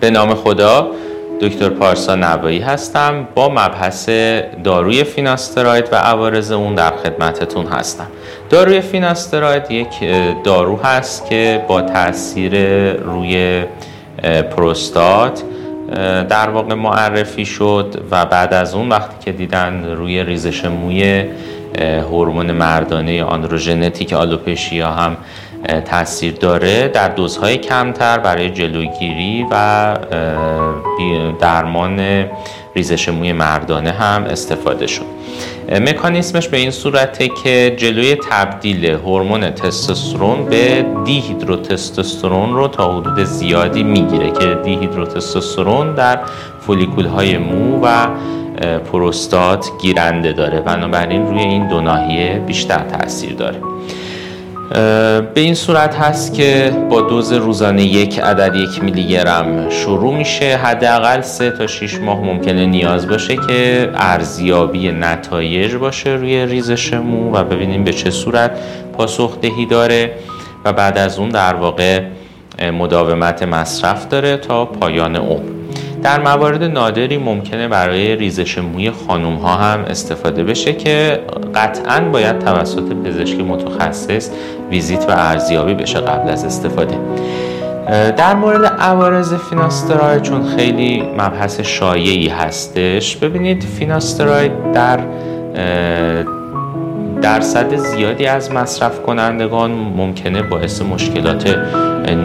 [0.00, 0.90] به نام خدا
[1.40, 3.28] دکتر پارسا نوایی هستم.
[3.34, 4.08] با مبحث
[4.64, 8.06] داروی فیناستراید و عوارض اون در خدمتتون هستم.
[8.50, 9.88] داروی فیناستراید یک
[10.44, 12.52] دارو هست که با تاثیر
[12.92, 13.64] روی
[14.56, 15.42] پروستات
[16.28, 21.24] در واقع معرفی شد و بعد از اون وقتی که دیدن روی ریزش موی
[22.10, 25.16] هورمون مردانه آندروژنتیک آلوپشیا هم
[25.84, 29.96] تاثیر داره در دوزهای کمتر برای جلوگیری و
[31.40, 32.26] درمان
[32.76, 35.04] ریزش موی مردانه هم استفاده شد.
[35.68, 43.82] مکانیسمش به این صورته که جلوی تبدیل هورمون تستوسترون به دیهیدروتستوسترون رو تا حدود زیادی
[43.82, 46.18] می‌گیره که دیهیدروتستوسترون در
[46.60, 48.06] فولیکول های مو و
[48.78, 50.60] پروستات گیرنده داره.
[50.60, 53.60] بنابراین روی این دو ناحیه بیشتر تاثیر داره.
[54.70, 60.56] به این صورت هست که با دوز روزانه یک عدد یک میلی گرم شروع میشه.
[60.56, 67.32] حداقل سه تا 6 ماه ممکنه نیاز باشه که ارزیابی نتایج باشه روی ریزش مو
[67.32, 68.50] و ببینیم به چه صورت
[68.92, 70.12] پاسخدهی داره
[70.64, 72.00] و بعد از اون در واقع
[72.72, 75.55] مداومت مصرف داره تا پایان عمر.
[76.06, 81.20] در موارد نادری ممکنه برای ریزش موی خانوم ها هم استفاده بشه که
[81.54, 84.30] قطعا باید توسط پزشک متخصص
[84.70, 86.98] ویزیت و ارزیابی بشه قبل از استفاده.
[88.16, 95.00] در مورد عوارض فیناستراید چون خیلی مبحث شایعی هستش ببینید فیناستراید در
[97.22, 101.56] درصد زیادی از مصرف کنندگان ممکنه باعث مشکلات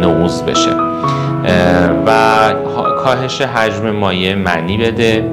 [0.00, 0.89] نوز بشه.
[2.06, 2.52] و
[3.04, 5.24] کاهش حجم مایع معنی بده.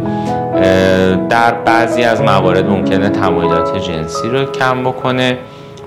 [1.29, 5.37] در بعضی از موارد ممکنه تمایلات جنسی رو کم بکنه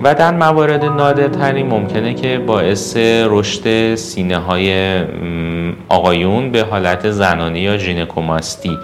[0.01, 4.99] و در موارد نادرتری ممکنه که باعث رشد سینه های
[5.89, 8.77] آقایون به حالت زنانه یا ژینکوماستی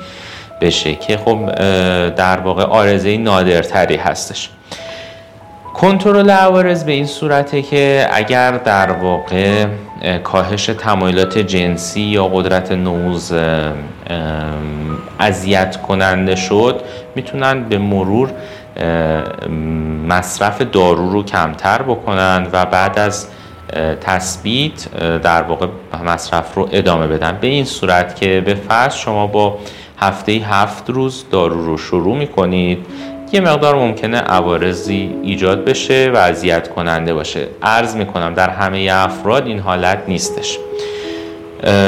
[0.61, 1.55] بشه که خب
[2.09, 4.49] در واقع آرزه نادرتری هستش.
[5.73, 9.65] کنترل عوارض به این صورته که اگر در واقع
[10.23, 13.33] کاهش تمایلات جنسی یا قدرت نوز
[15.19, 16.81] اذیت کننده شد
[17.15, 18.31] می‌تونن به مرور
[20.07, 23.27] مصرف دارو رو کمتر بکنن و بعد از
[24.01, 24.91] تثبیت
[25.21, 25.67] در واقع
[26.05, 27.37] مصرف رو ادامه بدن.
[27.41, 29.57] به این صورت که به فرض شما با
[29.97, 32.85] هفته هفت روز دارو رو شروع می‌کنید
[33.31, 37.47] یه مقدار ممکنه عوارضی ایجاد بشه و اذیت کننده باشه.
[37.63, 40.57] عرض می‌کنم در همه افراد این حالت نیستش.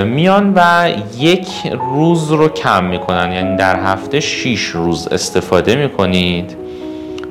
[0.06, 1.48] میان و یک
[1.94, 6.56] روز رو کم می‌کنن یعنی در هفته 6 روز استفاده می‌کنید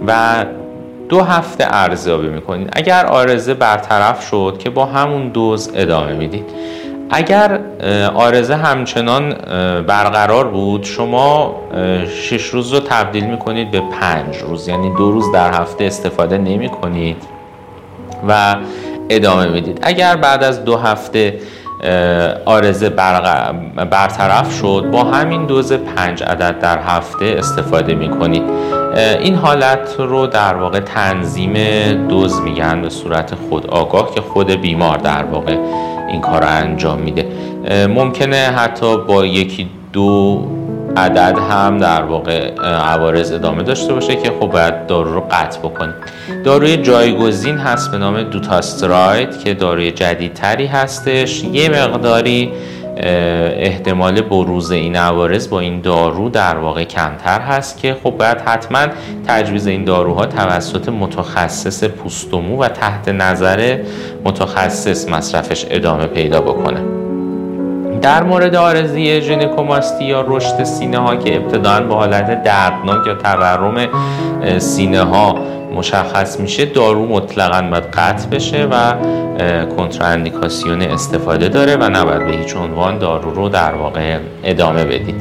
[0.06, 0.44] و
[1.08, 2.68] دو هفته ارزیابی می‌کنید.
[2.72, 6.44] اگر آرزه برطرف شد که با همون دوز ادامه می‌دید.
[7.10, 7.60] اگر
[8.14, 9.34] آرزه همچنان
[9.82, 11.54] برقرار بود شما
[12.22, 16.68] شش روز رو تبدیل می‌کنید به پنج روز یعنی دو روز در هفته استفاده نمی
[16.68, 17.22] کنید
[18.28, 18.56] و
[19.10, 19.78] ادامه می‌دید.
[19.82, 21.38] اگر بعد از دو هفته
[22.44, 22.88] آرزه
[23.90, 28.42] برطرف شد با همین دوز پنج عدد در هفته استفاده می کنید
[29.20, 31.54] این حالت رو در واقع تنظیم
[32.08, 35.56] دوز میگن به صورت خود آگاه که خود بیمار در واقع
[36.08, 37.26] این کار رو انجام میده.
[37.86, 40.46] ممکنه حتی با یکی دو
[40.96, 45.94] عدد هم در واقع عوارض ادامه داشته باشه که خب باید دارو رو قطع بکنیم.
[46.44, 51.44] داروی جایگزین هست به نام دوتاستراید که داروی جدیدتری هستش.
[51.44, 52.52] یه مقداری
[53.00, 58.86] احتمال بروز این عوارض با این دارو در واقع کمتر هست که خب باید حتما
[59.26, 63.78] تجویز این داروها توسط متخصص پوستومو و تحت نظر
[64.24, 66.80] متخصص مصرفش ادامه پیدا بکنه.
[68.02, 73.88] در مورد آرزی ژینکوماستی یا رشد سینه ها که ابتداعا با حالت دردناک یا تورم
[74.58, 75.34] سینه ها
[75.78, 78.92] مشخص میشه دارو مطلقا باید قطع بشه و
[79.76, 85.14] کنتراندیکاسیون استفاده داره و نباید به هیچ عنوان دارو رو در واقع ادامه بدید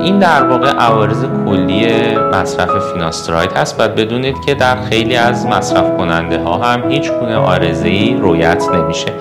[0.00, 1.86] این در واقع عوارض کلی
[2.16, 3.78] مصرف فیناستراید هست.
[3.78, 8.64] باید بدونید که در خیلی از مصرف کننده ها هم هیچ گونه آرزه ای رویت
[8.74, 9.12] نمیشه.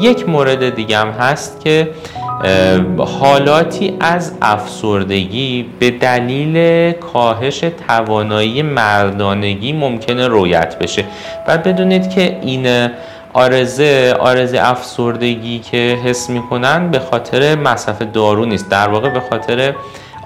[0.00, 1.90] یک مورد دیگه هم هست که
[2.98, 11.04] حالاتی از افسردگی به دلیل کاهش توانایی مردانگی ممکنه رویت بشه.
[11.46, 12.88] بعد بدونید که این
[13.32, 18.70] آرزه آرزه افسردگی که حس می‌کنن به خاطر مصرف دارو نیست.
[18.70, 19.74] در واقع به خاطر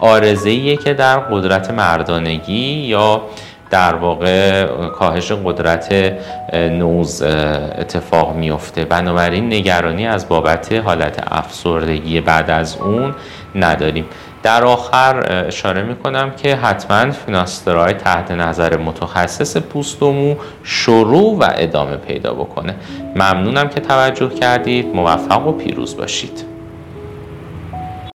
[0.00, 3.22] آرزه که در قدرت مردانگی یا
[3.72, 6.14] در واقع کاهش قدرت
[6.54, 8.84] نوز اتفاق میفته.
[8.84, 13.14] بنابراین نگرانی از بابت حالت افسردگی بعد از اون
[13.54, 14.04] نداریم.
[14.42, 21.48] در آخر اشاره می کنم که حتما فیناسترای تحت نظر متخصص پوست و شروع و
[21.54, 22.74] ادامه پیدا بکنه.
[23.16, 24.86] ممنونم که توجه کردید.
[24.94, 26.51] موفق و پیروز باشید.